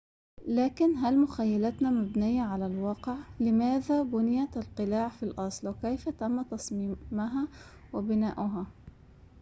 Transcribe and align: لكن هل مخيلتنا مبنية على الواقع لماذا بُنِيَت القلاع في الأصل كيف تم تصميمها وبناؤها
لكن 0.47 0.97
هل 0.97 1.19
مخيلتنا 1.19 1.91
مبنية 1.91 2.41
على 2.41 2.65
الواقع 2.65 3.15
لماذا 3.39 4.03
بُنِيَت 4.03 4.57
القلاع 4.57 5.09
في 5.09 5.23
الأصل 5.23 5.75
كيف 5.81 6.09
تم 6.09 6.41
تصميمها 6.41 7.47
وبناؤها 7.93 8.65